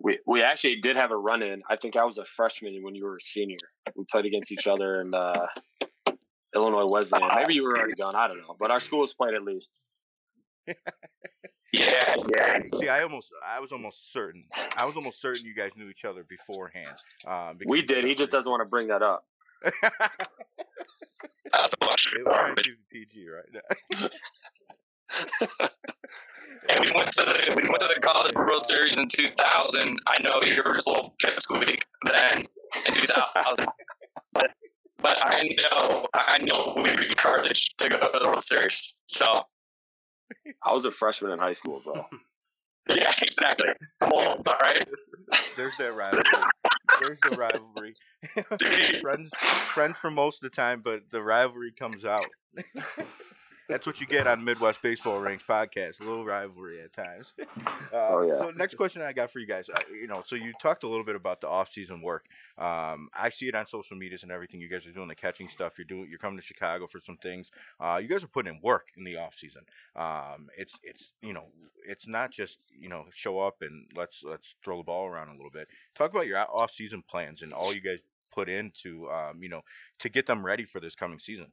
[0.00, 1.62] We we actually did have a run in.
[1.70, 3.56] I think I was a freshman when you were a senior.
[3.96, 5.46] We played against each other in uh,
[6.54, 7.30] Illinois Wesleyan.
[7.34, 8.14] Maybe you were already gone.
[8.14, 8.56] I don't know.
[8.58, 9.72] But our schools played at least.
[11.72, 12.58] yeah, yeah.
[12.78, 14.44] See, I almost, I was almost certain,
[14.76, 16.96] I was almost certain you guys knew each other beforehand.
[17.26, 18.04] Um, we did.
[18.04, 19.24] He just doesn't want to bring that up.
[21.52, 22.72] That's a bunch of garbage.
[22.90, 23.62] PG right
[26.68, 29.98] and we went to the we went to the College World Series in 2000.
[30.06, 32.44] I know you were just a little pipsqueak then
[32.86, 33.68] in 2000,
[34.32, 34.50] but
[35.00, 38.96] but I know I know we Carthage to go to the World Series.
[39.08, 39.42] So
[40.62, 42.06] I was a freshman in high school, bro.
[42.88, 43.68] yeah, exactly.
[44.00, 44.86] Come on, All right.
[45.56, 46.24] There's that rivalry.
[47.02, 47.96] There's the rivalry.
[49.02, 49.30] friends,
[49.74, 52.26] friends for most of the time, but the rivalry comes out.
[53.68, 56.00] That's what you get on Midwest Baseball Ranks podcast.
[56.00, 57.26] A little rivalry at times.
[57.92, 58.38] Uh, oh yeah.
[58.38, 60.88] So next question I got for you guys, uh, you know, so you talked a
[60.88, 62.24] little bit about the off-season work.
[62.58, 64.60] Um, I see it on social medias and everything.
[64.60, 65.74] You guys are doing the catching stuff.
[65.78, 66.08] You're doing.
[66.08, 67.46] You're coming to Chicago for some things.
[67.78, 69.62] Uh, you guys are putting in work in the off-season.
[69.94, 71.44] Um, it's it's you know
[71.86, 75.36] it's not just you know show up and let's let's throw the ball around a
[75.36, 75.68] little bit.
[75.96, 77.98] Talk about your off-season plans and all you guys
[78.32, 79.62] put into um, you know
[80.00, 81.46] to get them ready for this coming season.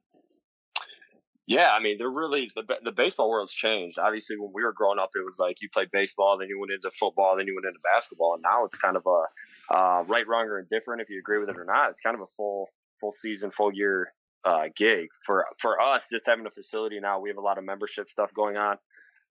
[1.47, 3.97] Yeah, I mean, they're really the the baseball world's changed.
[3.99, 6.71] Obviously, when we were growing up, it was like you played baseball, then you went
[6.71, 10.27] into football, then you went into basketball, and now it's kind of a uh, right,
[10.27, 11.89] wrong, or indifferent if you agree with it or not.
[11.89, 14.13] It's kind of a full full season, full year
[14.45, 16.07] uh, gig for for us.
[16.11, 18.77] Just having a facility now, we have a lot of membership stuff going on.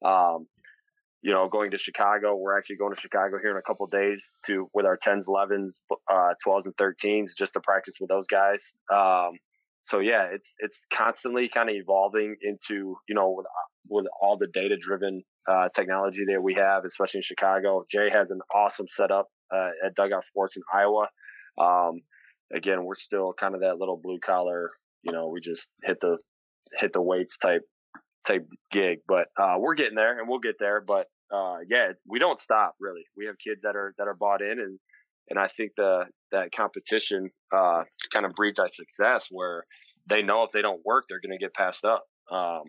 [0.05, 0.47] Um,
[1.23, 2.35] you know, going to Chicago.
[2.35, 5.81] We're actually going to Chicago here in a couple days to with our 10s, 11s,
[6.11, 8.75] uh, 12s, and 13s just to practice with those guys.
[8.93, 9.33] Um,
[9.85, 13.47] so yeah, it's it's constantly kind of evolving into you know with
[13.89, 17.85] with all the data driven uh, technology that we have, especially in Chicago.
[17.91, 21.09] Jay has an awesome setup uh, at Dugout Sports in Iowa.
[21.59, 22.01] Um,
[22.55, 24.71] again, we're still kind of that little blue collar.
[25.03, 26.19] You know, we just hit the
[26.79, 27.63] hit the weights type
[28.27, 30.81] type gig, but uh, we're getting there, and we'll get there.
[30.81, 33.03] But uh, yeah, we don't stop really.
[33.17, 34.79] We have kids that are that are bought in, and
[35.31, 39.65] and I think the that competition uh, kind of breeds that success where
[40.07, 42.05] they know if they don't work, they're going to get passed up.
[42.31, 42.63] Um,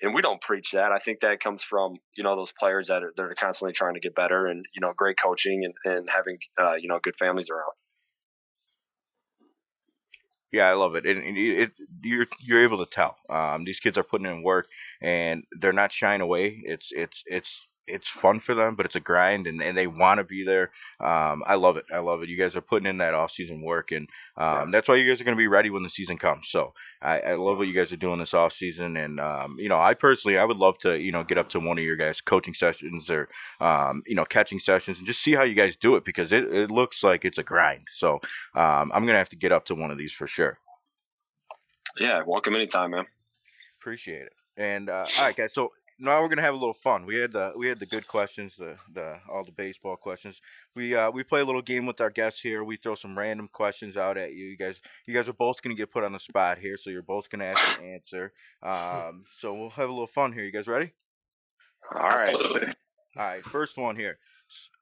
[0.00, 0.92] and we don't preach that.
[0.92, 3.94] I think that comes from you know those players that are that are constantly trying
[3.94, 7.16] to get better, and you know great coaching and and having uh, you know good
[7.16, 7.72] families around.
[10.50, 11.04] Yeah, I love it.
[11.04, 11.70] And it, it, it,
[12.02, 13.16] you're you're able to tell.
[13.28, 14.66] Um, these kids are putting in work,
[15.02, 16.62] and they're not shying away.
[16.64, 20.18] It's it's it's it's fun for them, but it's a grind, and, and they want
[20.18, 20.70] to be there.
[21.00, 21.86] Um, I love it.
[21.92, 22.28] I love it.
[22.28, 25.20] You guys are putting in that off season work, and um, that's why you guys
[25.20, 26.48] are going to be ready when the season comes.
[26.48, 29.68] So I, I love what you guys are doing this off season, and um, you
[29.68, 31.96] know, I personally, I would love to, you know, get up to one of your
[31.96, 33.28] guys' coaching sessions or,
[33.60, 36.44] um, you know, catching sessions, and just see how you guys do it because it,
[36.52, 37.86] it looks like it's a grind.
[37.96, 38.14] So
[38.54, 40.58] um, I'm gonna have to get up to one of these for sure.
[41.98, 43.06] Yeah, welcome anytime, man.
[43.80, 44.32] Appreciate it.
[44.56, 45.50] And uh, all right, guys.
[45.54, 47.06] So now we're gonna have a little fun.
[47.06, 50.40] We had the we had the good questions, the the all the baseball questions.
[50.74, 52.64] We uh we play a little game with our guests here.
[52.64, 54.46] We throw some random questions out at you.
[54.46, 57.02] You guys you guys are both gonna get put on the spot here, so you're
[57.02, 58.32] both gonna ask and answer.
[58.62, 60.44] Um, so we'll have a little fun here.
[60.44, 60.92] You guys ready?
[61.94, 62.38] All right.
[62.40, 62.72] Absolutely.
[63.16, 63.44] All right.
[63.44, 64.18] First one here.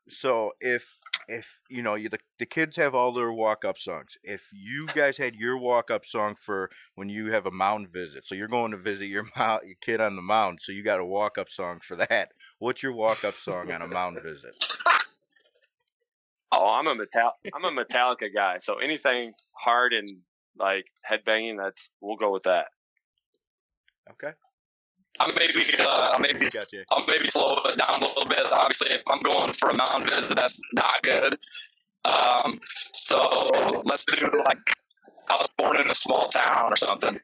[0.09, 0.83] So if
[1.29, 4.11] if you know you, the the kids have all their walk up songs.
[4.23, 8.25] If you guys had your walk up song for when you have a mound visit,
[8.27, 11.01] so you're going to visit your mount, your kid on the mound, so you got
[11.01, 12.31] a walk up song for that.
[12.59, 14.55] What's your walk up song on a mound visit?
[16.53, 18.59] Oh, I'm a metal I'm a Metallica guy.
[18.59, 20.07] So anything hard and
[20.57, 22.69] like headbanging, that's we'll go with that.
[24.13, 24.33] Okay.
[25.21, 26.85] I maybe uh, I maybe Gotcha.
[26.91, 28.45] I'll maybe slow it down a little bit.
[28.53, 31.39] Obviously, if I'm going for a mountain visit, that's not good.
[32.05, 32.61] Um,
[32.93, 34.59] so let's do like
[35.29, 37.21] I was born in a small town or something.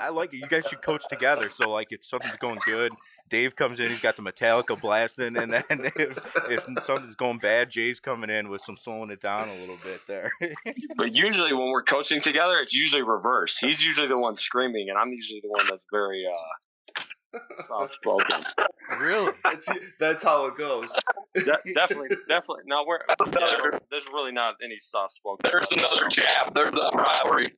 [0.00, 0.38] I like it.
[0.38, 1.48] You guys should coach together.
[1.56, 2.92] So like, if something's going good,
[3.28, 3.88] Dave comes in.
[3.88, 6.18] He's got the Metallica blasting, and then if,
[6.48, 10.00] if something's going bad, Jay's coming in with some slowing it down a little bit
[10.06, 10.32] there.
[10.96, 13.56] but usually when we're coaching together, it's usually reverse.
[13.58, 18.42] He's usually the one screaming, and I'm usually the one that's very uh, soft spoken.
[19.00, 19.32] really?
[19.44, 19.68] That's,
[19.98, 20.90] that's how it goes.
[21.34, 22.64] De- definitely, definitely.
[22.66, 23.00] No, we're
[23.38, 25.48] yeah, there's really not any soft spoken.
[25.50, 26.54] There's another jab.
[26.54, 27.52] There's a rivalry.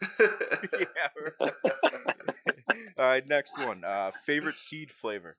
[0.20, 1.48] yeah.
[2.98, 3.84] All right, next one.
[3.84, 5.36] Uh, favorite seed flavor.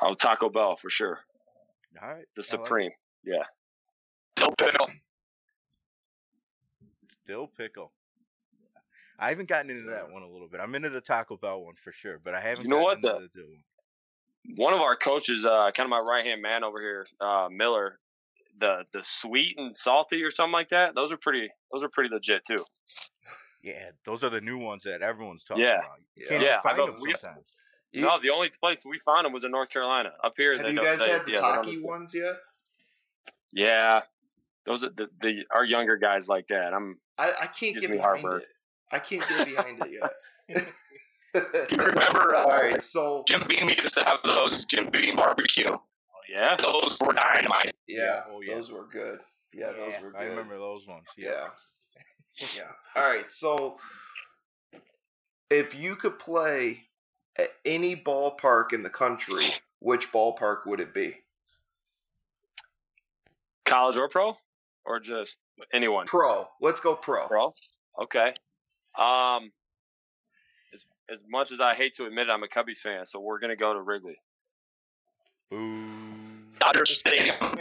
[0.00, 1.18] Oh, Taco Bell for sure.
[2.02, 2.90] All right, the Supreme.
[3.24, 3.44] Like yeah.
[4.36, 4.88] Dill pickle.
[7.26, 7.92] Dill pickle.
[9.18, 10.60] I haven't gotten into that one a little bit.
[10.60, 12.64] I'm into the Taco Bell one for sure, but I haven't.
[12.64, 13.00] You know what?
[13.00, 13.46] The, the
[14.56, 17.98] one of our coaches, uh, kind of my right hand man over here, uh, Miller,
[18.58, 20.94] the the sweet and salty or something like that.
[20.94, 21.48] Those are pretty.
[21.72, 22.62] Those are pretty legit too.
[23.62, 25.78] Yeah, those are the new ones that everyone's talking yeah.
[25.78, 25.98] about.
[26.14, 27.46] You can't yeah, find I them we, sometimes.
[27.92, 30.10] You, no, the only place we found them was in North Carolina.
[30.22, 32.34] Up here, have you guys had the yeah, Taki ones yet?
[33.52, 34.02] Yeah,
[34.66, 36.74] those are the, the our younger guys like that.
[36.74, 36.98] I'm.
[37.18, 38.46] I, I can't get behind it.
[38.92, 40.66] I can't get behind it yet.
[41.34, 42.22] Do you remember?
[42.36, 45.76] Uh, All right, so Jim Beam used to have those Jim Beam barbecue.
[46.28, 47.74] Yeah, those were dynamite.
[47.86, 48.54] Yeah, oh, yeah.
[48.54, 49.20] those were good.
[49.52, 50.20] Yeah, yeah, those were good.
[50.20, 51.04] I remember those ones.
[51.16, 51.48] Yeah.
[52.38, 52.46] yeah.
[52.56, 52.62] yeah.
[53.00, 53.78] All right, so
[55.50, 56.82] if you could play
[57.38, 59.44] at any ballpark in the country,
[59.80, 61.16] which ballpark would it be?
[63.64, 64.34] College or pro,
[64.84, 65.40] or just
[65.72, 66.06] anyone?
[66.06, 66.48] Pro.
[66.60, 67.26] Let's go pro.
[67.26, 67.52] Pro.
[68.02, 68.32] Okay.
[68.98, 69.50] Um,
[70.72, 73.38] as as much as I hate to admit it, I'm a Cubbies fan, so we're
[73.38, 74.18] gonna go to Wrigley.
[75.52, 76.05] Ooh.
[76.58, 77.36] Dodger Stadium.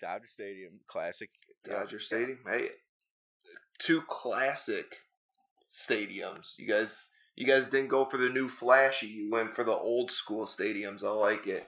[0.00, 1.30] Dodger Stadium, classic.
[1.64, 2.38] Dodger Stadium.
[2.46, 2.68] Hey,
[3.78, 4.96] two classic
[5.72, 6.58] stadiums.
[6.58, 9.06] You guys, you guys didn't go for the new flashy.
[9.06, 11.04] You went for the old school stadiums.
[11.04, 11.66] I like it.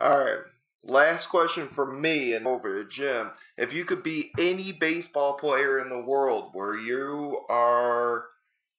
[0.00, 0.38] All right.
[0.82, 3.30] Last question for me and over to Jim.
[3.58, 8.24] If you could be any baseball player in the world where you are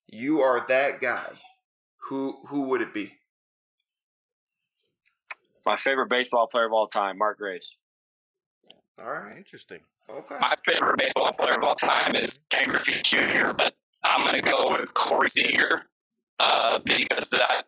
[0.08, 1.30] you are that guy,
[1.98, 3.12] who who would it be?
[5.64, 7.72] My favorite baseball player of all time, Mark Grace.
[8.98, 9.78] All right, interesting.
[10.10, 10.34] Okay.
[10.40, 14.50] My favorite baseball player of all time is Ken Griffey Jr., but I'm going to
[14.50, 15.82] go with Corey Seager
[16.40, 17.64] uh, because that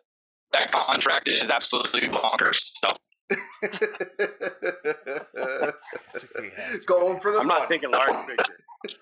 [0.53, 2.59] that contract is absolutely bonkers.
[2.75, 2.95] So
[6.85, 7.39] Going for the.
[7.39, 7.59] I'm money.
[7.59, 8.57] not thinking large picture.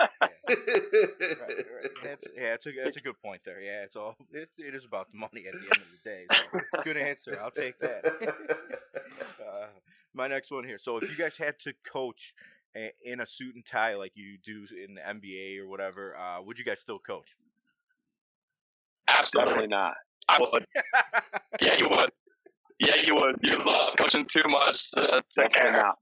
[0.00, 0.08] right,
[0.48, 1.90] right.
[2.02, 3.60] That's, yeah, it's a, that's a good point there.
[3.60, 6.26] Yeah, it's all it, it is about the money at the end of the day.
[6.32, 7.38] So good answer.
[7.42, 8.04] I'll take that.
[9.40, 9.66] Uh,
[10.14, 10.78] my next one here.
[10.80, 12.34] So if you guys had to coach
[12.76, 16.42] a, in a suit and tie like you do in the NBA or whatever, uh,
[16.42, 17.26] would you guys still coach?
[19.08, 19.94] Absolutely not.
[20.28, 20.66] I would.
[21.62, 22.10] yeah, you would.
[22.78, 23.36] Yeah, you would.
[23.42, 25.92] You love coaching too much to, to care.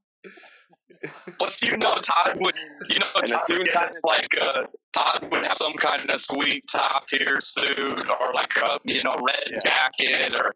[1.37, 2.55] Plus, you know, Todd would,
[2.89, 7.07] you know, Todd would get like uh, Todd would have some kind of sweet top
[7.07, 9.59] tier suit or like a you know red yeah.
[9.59, 10.53] jacket or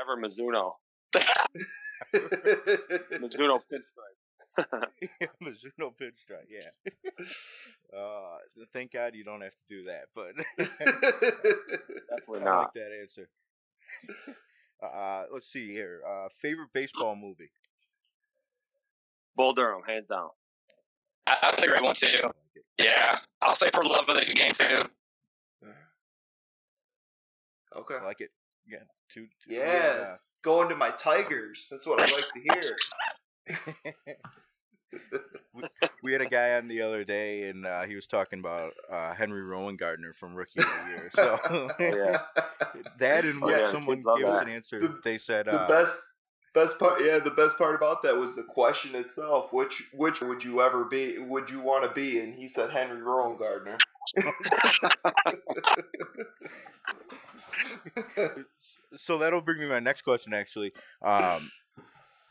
[0.00, 0.72] ever Mizuno.
[3.20, 4.18] Mizuno pinstripe.
[5.20, 6.48] yeah, Mizuno pinstripe.
[6.48, 6.70] Yeah.
[7.96, 8.38] Uh,
[8.72, 13.28] thank God you don't have to do that, but definitely I like that answer.
[14.82, 16.00] Uh, let's see here.
[16.08, 17.50] Uh, favorite baseball movie.
[19.40, 20.28] Bull Durham, hands down.
[21.26, 22.30] That's a great one too.
[22.76, 24.84] Yeah, I'll say for love of the game too.
[27.74, 27.94] Okay.
[27.98, 28.32] I like it.
[28.68, 28.80] Yeah.
[29.10, 29.28] Two.
[29.42, 29.64] two yeah.
[29.64, 30.16] yeah.
[30.42, 31.68] Going to my Tigers.
[31.70, 32.40] That's what I like to
[33.48, 34.16] hear.
[35.54, 35.62] we,
[36.02, 39.14] we, had a guy on the other day, and uh, he was talking about uh,
[39.14, 41.10] Henry Rowengartner from Rookie of the Year.
[41.14, 42.20] So oh, yeah.
[42.98, 45.98] that and when yeah, someone gave us an answer, the, they said the uh, best
[46.54, 47.02] best part.
[47.04, 49.52] Yeah, the best part about that was the question itself.
[49.52, 51.18] Which which would you ever be?
[51.18, 52.20] Would you want to be?
[52.20, 53.78] And he said Henry Rowengartner.
[58.96, 60.34] so that'll bring me my next question.
[60.34, 61.50] Actually, um,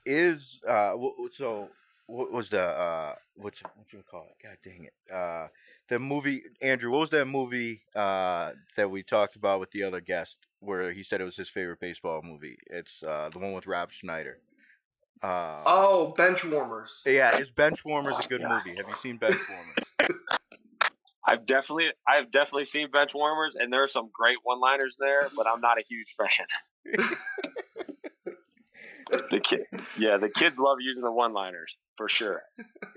[0.06, 0.94] is uh,
[1.36, 1.70] so
[2.08, 4.44] what was the uh what's what you call it?
[4.44, 5.14] God dang it!
[5.14, 5.48] Uh,
[5.90, 6.92] the movie Andrew.
[6.92, 11.04] What was that movie uh that we talked about with the other guest where he
[11.04, 12.58] said it was his favorite baseball movie?
[12.68, 14.40] It's uh the one with Rob Schneider.
[15.22, 17.06] Uh, oh, Benchwarmers.
[17.06, 18.78] Yeah, is Benchwarmers a good movie?
[18.78, 20.10] Have you seen Benchwarmers?
[21.28, 25.62] I've definitely I've definitely seen Benchwarmers, and there are some great one-liners there, but I'm
[25.62, 27.08] not a huge fan.
[29.10, 29.62] the kid,
[29.98, 32.42] yeah, the kids love using the one-liners for sure.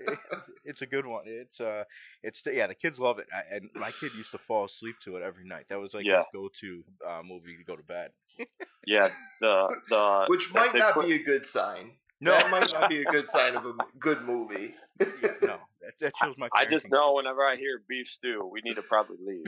[0.65, 1.23] it's a good one.
[1.25, 1.83] It's uh,
[2.21, 5.17] it's yeah, the kids love it, I, and my kid used to fall asleep to
[5.17, 5.65] it every night.
[5.69, 6.17] That was like Yeah.
[6.19, 8.11] his go-to uh, movie to go to bed.
[8.85, 9.07] Yeah,
[9.39, 11.91] the the Which the- might the not quick- be a good sign.
[12.19, 14.75] No, That might not be a good sign of a good movie.
[14.99, 15.07] yeah,
[15.41, 16.47] no, that, that shows my.
[16.53, 19.45] I just know whenever I hear beef stew, we need to probably leave.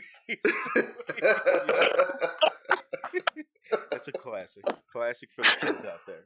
[3.91, 4.63] That's a classic.
[4.91, 6.25] Classic for the kids out there.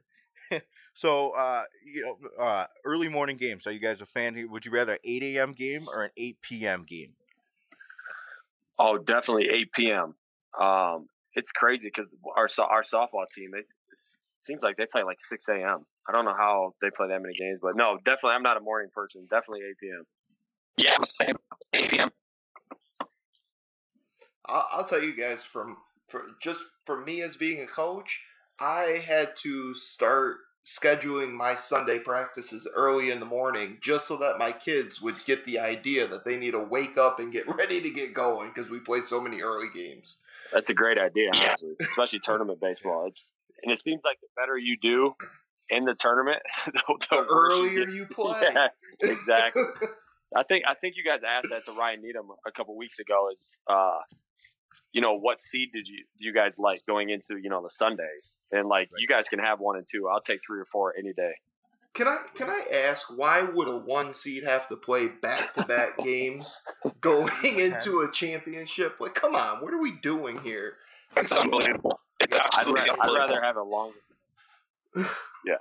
[0.94, 3.66] so, uh, you know, uh, early morning games.
[3.66, 4.48] Are you guys a fan here?
[4.50, 5.52] Would you rather 8 a.m.
[5.52, 6.84] game or an 8 p.m.
[6.88, 7.12] game?
[8.78, 10.14] Oh, definitely 8 p.m.
[10.58, 13.66] Um, it's crazy because our our softball team it,
[14.20, 15.86] seems like they play like 6 a.m.
[16.08, 18.60] I don't know how they play that many games, but no, definitely I'm not a
[18.60, 19.26] morning person.
[19.30, 20.04] Definitely 8 p.m.
[20.76, 21.36] Yeah, same.
[21.72, 22.10] 8 p.m.
[24.46, 25.76] I'll, I'll tell you guys from
[26.08, 28.20] for just for me as being a coach,
[28.60, 34.38] I had to start scheduling my Sunday practices early in the morning just so that
[34.38, 37.80] my kids would get the idea that they need to wake up and get ready
[37.80, 40.18] to get going because we play so many early games.
[40.52, 43.06] That's a great idea, honestly, especially tournament baseball.
[43.06, 45.14] It's and it seems like the better you do
[45.68, 47.94] in the tournament, the, the The earlier get.
[47.94, 48.68] you play, Yeah,
[49.02, 49.62] exactly.
[50.36, 53.28] I think I think you guys asked that to Ryan Needham a couple weeks ago.
[53.34, 53.98] Is uh,
[54.92, 57.70] you know, what seed did you do you guys like going into you know the
[57.70, 58.34] Sundays?
[58.52, 60.08] And like you guys can have one and two.
[60.08, 61.32] I'll take three or four any day.
[61.94, 65.64] Can I can I ask why would a one seed have to play back to
[65.64, 66.60] back games
[67.00, 68.96] going into a championship?
[69.00, 70.76] Like, come on, what are we doing here?
[71.16, 71.98] It's unbelievable.
[72.20, 73.98] It's I'd, absolutely ra- I'd rather have a longer.
[75.46, 75.54] Yeah,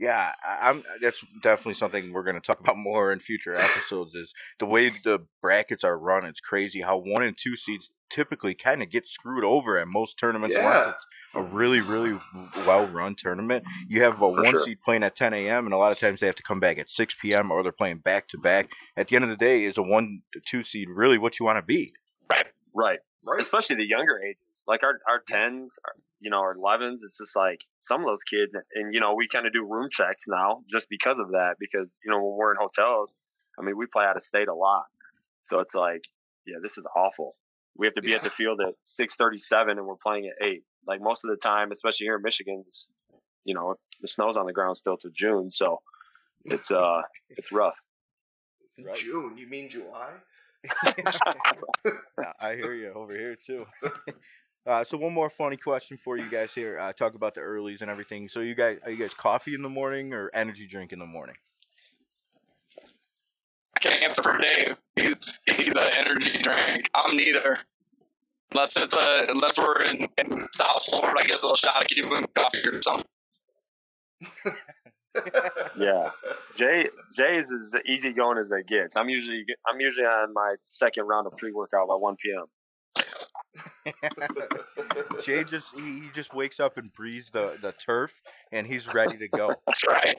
[0.00, 0.82] I- I'm.
[1.00, 4.14] That's definitely something we're going to talk about more in future episodes.
[4.14, 6.24] Is the way the brackets are run?
[6.26, 10.18] It's crazy how one and two seeds typically kind of get screwed over at most
[10.18, 10.54] tournaments.
[10.56, 10.90] Yeah.
[10.90, 11.04] it's
[11.34, 12.18] a really, really
[12.66, 13.64] well run tournament.
[13.88, 14.64] You have a For one sure.
[14.64, 15.64] seed playing at 10 a.m.
[15.66, 17.50] and a lot of times they have to come back at 6 p.m.
[17.50, 18.70] or they're playing back to back.
[18.96, 21.58] At the end of the day, is a one two seed really what you want
[21.58, 21.92] to be?
[22.30, 22.46] Right.
[22.74, 22.98] Right.
[23.24, 23.40] Right?
[23.40, 27.04] Especially the younger ages, like our our tens, our- you know, our elevens.
[27.04, 29.64] It's just like some of those kids, and, and you know, we kind of do
[29.64, 31.56] room checks now just because of that.
[31.60, 33.14] Because you know, when we're in hotels,
[33.58, 34.84] I mean, we play out of state a lot,
[35.44, 36.00] so it's like,
[36.46, 37.36] yeah, this is awful.
[37.76, 40.62] We have to be at the field at six thirty-seven, and we're playing at eight.
[40.86, 42.64] Like most of the time, especially here in Michigan,
[43.44, 45.80] you know, the snow's on the ground still to June, so
[46.46, 47.76] it's uh, it's rough.
[48.82, 48.96] Right.
[48.96, 49.36] June?
[49.36, 50.12] You mean July?
[51.84, 53.66] Yeah, I hear you over here too.
[54.66, 56.78] Uh, so one more funny question for you guys here.
[56.78, 58.28] Uh, talk about the earlies and everything.
[58.28, 61.06] So you guys, are you guys coffee in the morning or energy drink in the
[61.06, 61.36] morning?
[63.76, 64.80] I can't answer for Dave.
[64.96, 66.90] He's he's an energy drink.
[66.94, 67.58] I'm neither.
[68.52, 71.88] Unless it's a unless we're in, in South Florida, I get a little shot of
[71.88, 73.06] Cuban coffee or something.
[75.78, 76.10] Yeah.
[76.54, 78.96] Jay Jay's is as easy going as it gets.
[78.96, 82.44] I'm usually I'm usually on my second round of pre workout by 1 p.m.
[85.24, 88.10] Jay just he, he just wakes up and breathes the, the turf
[88.52, 89.54] and he's ready to go.
[89.66, 90.16] That's right.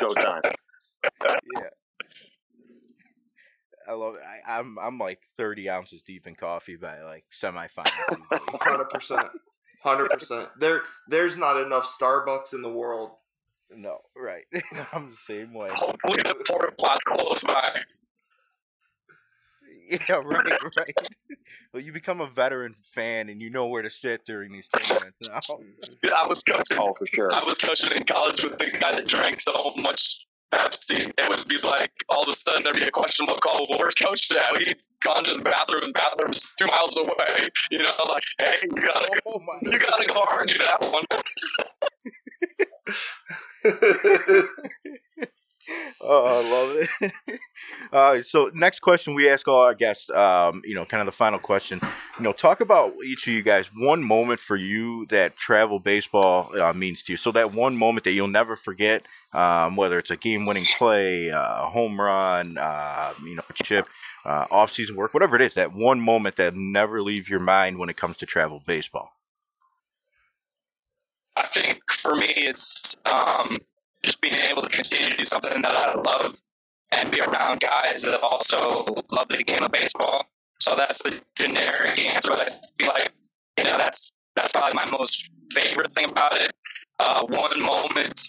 [0.00, 0.42] Go time.
[1.56, 1.68] Yeah.
[3.88, 4.20] I love it.
[4.24, 7.90] I, I'm I'm like 30 ounces deep in coffee by like semifinals.
[8.08, 8.58] usually.
[8.60, 9.26] Hundred percent.
[9.82, 10.48] Hundred percent.
[10.58, 13.12] There, there's not enough Starbucks in the world.
[13.74, 14.44] no, right.
[14.92, 15.70] I'm the same way.
[15.72, 17.80] Hopefully the porta pot's close by.
[20.08, 20.46] Yeah, right,
[20.78, 21.08] right.
[21.72, 25.18] Well, you become a veteran fan and you know where to sit during these tournaments
[25.30, 25.40] oh, now.
[26.02, 26.78] Dude, I was coaching.
[26.78, 27.32] Oh, for sure.
[27.32, 31.12] I was coaching in college with the guy that drank so much Pepsi.
[31.16, 33.62] It would be like all of a sudden there'd be a questionable call.
[33.62, 34.58] Oh, well, where's Coach at?
[34.58, 37.48] He'd gone to the bathroom, and bathroom's two miles away.
[37.70, 39.70] You know, like, hey, you gotta, Oh my!
[39.70, 40.80] you gotta go hard and do that
[44.82, 44.96] one.
[46.02, 47.12] Oh, I love it.
[47.92, 51.16] uh, so next question we ask all our guests, um, you know, kind of the
[51.16, 51.78] final question.
[52.18, 56.58] You know, talk about each of you guys one moment for you that travel baseball
[56.58, 57.16] uh, means to you.
[57.18, 59.02] So that one moment that you'll never forget,
[59.34, 63.86] um, whether it's a game-winning play, uh, a home run, uh, you know, a chip,
[64.24, 65.54] uh, off-season work, whatever it is.
[65.54, 69.10] That one moment that never leave your mind when it comes to travel baseball.
[71.36, 73.58] I think for me, it's um,
[74.02, 76.36] just being able to continue to do something that I love
[76.92, 80.26] and be around guys that also love the game of baseball.
[80.60, 82.30] So that's the generic answer.
[82.30, 83.12] But I feel like
[83.58, 86.52] you know that's that's probably my most favorite thing about it.
[86.98, 88.20] Uh, one moment,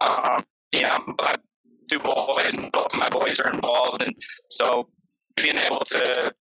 [0.00, 1.36] um, you know, I
[2.02, 4.14] boys, and both my boys are involved, and
[4.50, 4.88] so
[5.36, 6.32] being able to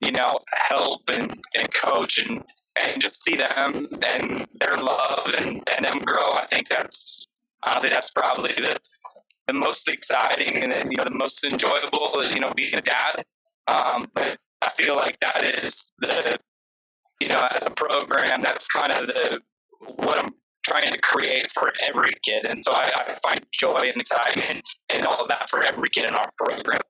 [0.00, 2.42] you know help and, and coach and
[2.76, 6.34] and just see them and their love and, and them grow.
[6.34, 7.26] I think that's
[7.64, 8.78] honestly, that's probably the
[9.46, 12.22] the most exciting and you know the most enjoyable.
[12.30, 13.24] You know, being a dad.
[13.68, 16.38] Um, but I feel like that is the
[17.20, 19.40] you know as a program that's kind of the
[19.96, 20.30] what I'm
[20.66, 22.44] trying to create for every kid.
[22.44, 26.06] And so I, I find joy and excitement and all of that for every kid
[26.06, 26.80] in our program.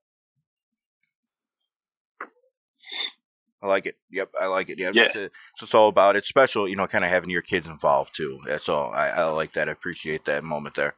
[3.66, 3.96] I like it.
[4.10, 4.78] Yep, I like it.
[4.78, 5.08] Yeah, yeah.
[5.12, 6.14] It's, it's all about.
[6.14, 8.38] It's special, you know, kind of having your kids involved too.
[8.46, 8.92] That's all.
[8.92, 9.68] I, I like that.
[9.68, 10.94] I appreciate that moment there.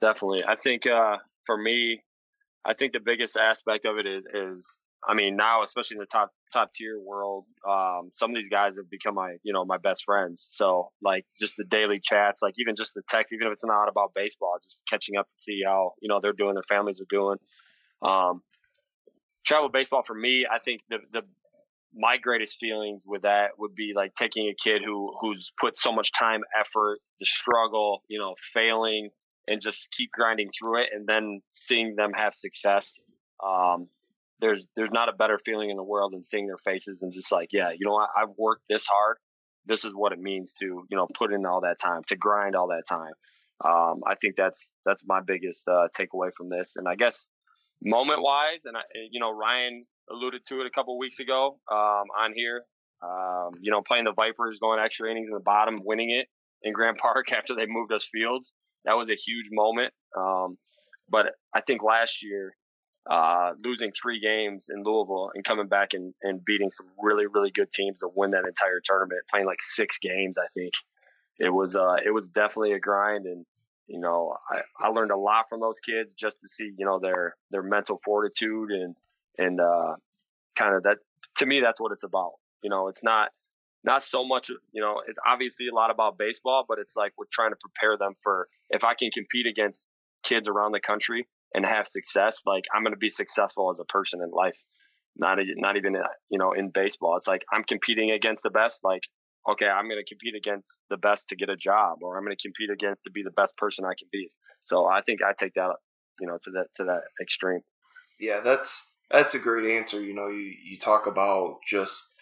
[0.00, 1.16] Definitely, I think uh,
[1.46, 2.02] for me,
[2.64, 6.06] I think the biggest aspect of it is is I mean, now especially in the
[6.06, 9.78] top top tier world, um, some of these guys have become my you know my
[9.78, 10.46] best friends.
[10.46, 13.88] So like just the daily chats, like even just the text, even if it's not
[13.88, 17.06] about baseball, just catching up to see how you know they're doing, their families are
[17.08, 17.38] doing.
[18.02, 18.42] Um,
[19.44, 21.22] travel baseball for me, I think the the
[21.96, 25.92] my greatest feelings with that would be like taking a kid who who's put so
[25.92, 29.10] much time, effort, the struggle, you know, failing,
[29.46, 33.00] and just keep grinding through it, and then seeing them have success.
[33.44, 33.88] Um,
[34.40, 37.30] there's there's not a better feeling in the world than seeing their faces and just
[37.30, 39.16] like, yeah, you know what, I've worked this hard.
[39.66, 42.56] This is what it means to you know put in all that time, to grind
[42.56, 43.12] all that time.
[43.64, 46.76] Um, I think that's that's my biggest uh, takeaway from this.
[46.76, 47.28] And I guess
[47.84, 52.04] moment wise, and I, you know Ryan alluded to it a couple weeks ago um,
[52.22, 52.64] on here.
[53.02, 56.26] Um, you know, playing the Vipers, going extra innings in the bottom, winning it
[56.62, 58.52] in Grand Park after they moved us fields.
[58.84, 59.92] That was a huge moment.
[60.16, 60.56] Um,
[61.08, 62.54] but I think last year
[63.10, 67.50] uh, losing three games in Louisville and coming back and, and beating some really really
[67.50, 70.38] good teams to win that entire tournament, playing like six games.
[70.38, 70.72] I think
[71.38, 73.44] it was uh, it was definitely a grind, and
[73.86, 76.98] you know I, I learned a lot from those kids just to see you know
[76.98, 78.96] their their mental fortitude and
[79.38, 79.96] and uh,
[80.54, 80.98] kind of that
[81.36, 82.32] to me that's what it's about.
[82.62, 83.30] You know, it's not
[83.82, 87.26] not so much you know it's obviously a lot about baseball, but it's like we're
[87.30, 89.88] trying to prepare them for if I can compete against
[90.22, 93.84] kids around the country and have success, like I'm going to be successful as a
[93.84, 94.58] person in life.
[95.16, 97.16] Not a, not even uh, you know in baseball.
[97.16, 98.82] It's like I'm competing against the best.
[98.82, 99.02] Like
[99.48, 102.36] okay, I'm going to compete against the best to get a job, or I'm going
[102.36, 104.30] to compete against to be the best person I can be.
[104.62, 105.74] So I think I take that
[106.20, 107.60] you know to that to that extreme.
[108.18, 110.00] Yeah, that's that's a great answer.
[110.00, 112.12] You know, you you talk about just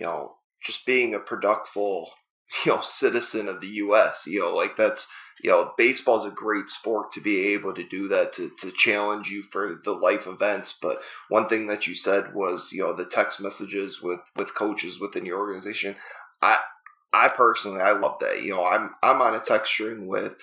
[0.00, 2.06] you know just being a productful
[2.64, 4.26] you know citizen of the U.S.
[4.26, 5.06] You know, like that's
[5.42, 8.72] you know, baseball is a great sport to be able to do that, to, to
[8.72, 10.76] challenge you for the life events.
[10.80, 14.98] But one thing that you said was, you know, the text messages with, with coaches
[15.00, 15.96] within your organization.
[16.42, 16.58] I,
[17.12, 18.42] I personally, I love that.
[18.42, 20.36] You know, I'm, I'm on a text string with,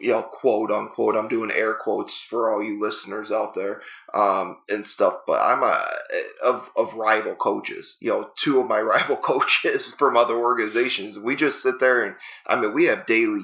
[0.00, 3.82] you know, quote unquote, I'm doing air quotes for all you listeners out there,
[4.14, 5.84] um, and stuff, but I'm a,
[6.42, 11.18] of, of rival coaches, you know, two of my rival coaches from other organizations.
[11.18, 12.16] We just sit there and,
[12.46, 13.42] I mean, we have daily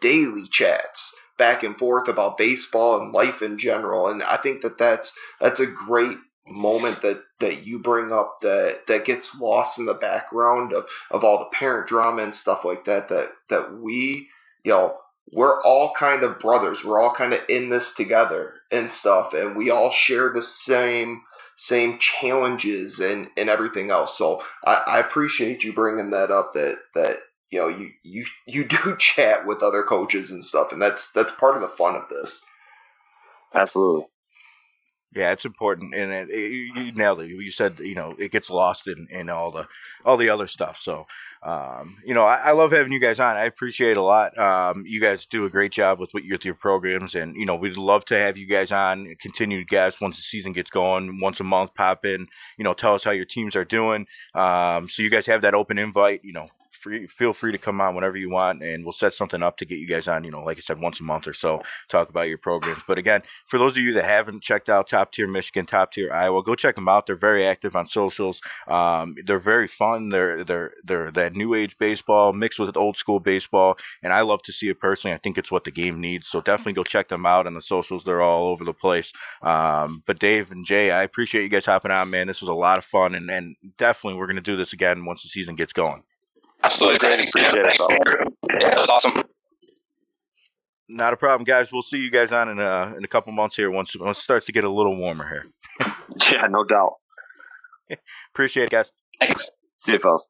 [0.00, 4.78] daily chats back and forth about baseball and life in general and i think that
[4.78, 6.16] that's that's a great
[6.46, 11.24] moment that that you bring up that that gets lost in the background of of
[11.24, 14.28] all the parent drama and stuff like that that that we
[14.64, 14.96] you know
[15.32, 16.84] we're all kind of brothers.
[16.84, 21.22] We're all kind of in this together and stuff and we all share the same
[21.56, 24.16] same challenges and and everything else.
[24.16, 27.16] So i, I appreciate you bringing that up that that
[27.50, 31.32] you know you you you do chat with other coaches and stuff and that's that's
[31.32, 32.40] part of the fun of this.
[33.54, 34.06] Absolutely
[35.16, 37.28] yeah it's important and it, it, you nailed it.
[37.28, 39.66] You said you know it gets lost in, in all the
[40.04, 41.06] all the other stuff so
[41.42, 43.36] um, you know I, I, love having you guys on.
[43.36, 44.36] I appreciate a lot.
[44.36, 47.56] Um, you guys do a great job with what with your programs and you know
[47.56, 51.20] we'd love to have you guys on continue to guests once the season gets going
[51.20, 52.26] once a month pop in
[52.58, 54.06] you know tell us how your teams are doing.
[54.34, 56.48] Um, so you guys have that open invite you know
[56.86, 59.64] free, feel free to come on whenever you want, and we'll set something up to
[59.64, 60.22] get you guys on.
[60.22, 62.82] You know, like I said, once a month or so, talk about your programs.
[62.86, 66.12] But again, for those of you that haven't checked out Top Tier Michigan, Top Tier
[66.12, 67.06] Iowa, go check them out.
[67.06, 68.40] They're very active on socials.
[68.68, 70.10] Um, they're very fun.
[70.10, 74.42] They're they're they're that new age baseball mixed with old school baseball, and I love
[74.44, 75.14] to see it personally.
[75.14, 76.28] I think it's what the game needs.
[76.28, 78.04] So definitely go check them out on the socials.
[78.04, 79.12] They're all over the place.
[79.42, 82.28] Um, but Dave and Jay, I appreciate you guys hopping on, man.
[82.28, 85.22] This was a lot of fun, and, and definitely we're gonna do this again once
[85.22, 86.02] the season gets going.
[86.66, 86.98] Absolutely.
[86.98, 88.24] Thanks, yeah, thanks, Andrew.
[88.50, 89.22] Yeah, that was awesome.
[90.88, 91.68] Not a problem, guys.
[91.72, 94.22] We'll see you guys on in a, in a couple months here once, once it
[94.22, 95.46] starts to get a little warmer here.
[96.32, 96.94] yeah, no doubt.
[98.34, 98.86] Appreciate it, guys.
[99.20, 99.50] Thanks.
[99.78, 100.24] See you, fellas.